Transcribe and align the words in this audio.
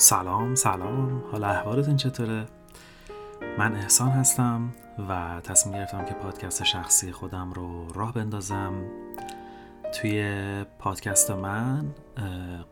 سلام 0.00 0.54
سلام. 0.54 1.24
حالا 1.32 1.48
احوالتون 1.48 1.96
چطوره؟ 1.96 2.46
من 3.58 3.74
احسان 3.74 4.08
هستم 4.08 4.72
و 5.08 5.40
تصمیم 5.40 5.76
گرفتم 5.76 6.04
که 6.04 6.14
پادکست 6.14 6.64
شخصی 6.64 7.12
خودم 7.12 7.52
رو 7.52 7.92
راه 7.92 8.12
بندازم. 8.12 8.72
توی 9.94 10.64
پادکست 10.78 11.30
من 11.30 11.84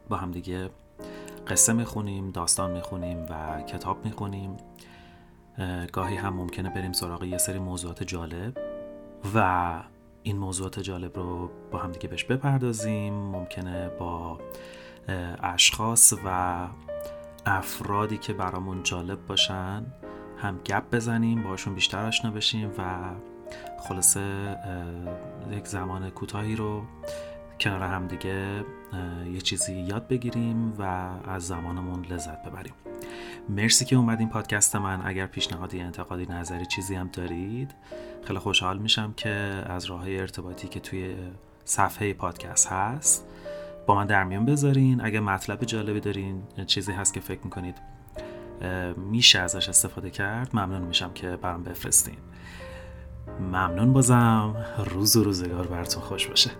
با 0.08 0.16
هم 0.16 0.30
دیگه 0.30 0.70
قصه 1.46 1.72
می‌خونیم 1.72 2.30
داستان 2.30 2.70
می‌خونیم 2.70 3.26
و 3.30 3.62
کتاب 3.62 4.04
می‌خونیم. 4.04 4.56
گاهی 5.92 6.16
هم 6.16 6.34
ممکنه 6.34 6.70
بریم 6.70 6.92
سراغ 6.92 7.24
یه 7.24 7.38
سری 7.38 7.58
موضوعات 7.58 8.02
جالب 8.02 8.58
و 9.34 9.72
این 10.22 10.38
موضوعات 10.38 10.80
جالب 10.80 11.16
رو 11.16 11.50
با 11.70 11.78
هم 11.78 11.92
دیگه 11.92 12.08
بهش 12.08 12.24
بپردازیم. 12.24 13.14
ممکنه 13.14 13.88
با 13.88 14.38
اشخاص 15.42 16.14
و 16.24 16.56
افرادی 17.46 18.18
که 18.18 18.32
برامون 18.32 18.82
جالب 18.82 19.26
باشن 19.26 19.86
هم 20.38 20.58
گپ 20.58 20.94
بزنیم 20.94 21.42
باشون 21.42 21.74
بیشتر 21.74 22.06
آشنا 22.06 22.30
بشیم 22.30 22.70
و 22.78 23.10
خلاصه 23.78 24.56
یک 25.50 25.66
زمان 25.66 26.10
کوتاهی 26.10 26.56
رو 26.56 26.82
کنار 27.60 27.82
هم 27.82 28.06
دیگه 28.06 28.64
یه 29.32 29.40
چیزی 29.40 29.74
یاد 29.74 30.08
بگیریم 30.08 30.72
و 30.78 30.82
از 31.28 31.46
زمانمون 31.46 32.04
لذت 32.04 32.42
ببریم. 32.42 32.74
مرسی 33.48 33.84
که 33.84 33.96
اومدین 33.96 34.28
پادکست 34.28 34.76
من. 34.76 35.00
اگر 35.04 35.26
پیشنهادی 35.26 35.80
انتقادی 35.80 36.26
نظری 36.26 36.66
چیزی 36.66 36.94
هم 36.94 37.08
دارید 37.12 37.74
خیلی 38.24 38.38
خوشحال 38.38 38.78
میشم 38.78 39.12
که 39.16 39.30
از 39.66 39.84
راه 39.84 40.04
ارتباطی 40.06 40.68
که 40.68 40.80
توی 40.80 41.14
صفحه 41.64 42.12
پادکست 42.12 42.66
هست 42.72 43.26
با 43.86 43.94
من 43.94 44.06
در 44.06 44.24
میون 44.24 44.44
بذارین. 44.44 45.04
اگه 45.04 45.20
مطلب 45.20 45.64
جالبی 45.64 46.00
دارین 46.00 46.42
چیزی 46.66 46.92
هست 46.92 47.14
که 47.14 47.20
فکر 47.20 47.40
می‌کنید 47.44 47.76
میشه 48.96 49.38
ازش 49.38 49.68
استفاده 49.68 50.10
کرد 50.10 50.50
ممنون 50.54 50.82
میشم 50.82 51.12
که 51.12 51.36
برام 51.36 51.62
بفرستین. 51.62 52.16
ممنون 53.40 53.92
بازم. 53.92 54.56
روز 54.86 55.16
و 55.16 55.24
روزگار 55.24 55.66
براتون 55.66 56.02
خوش 56.02 56.26
باشه. 56.26 56.50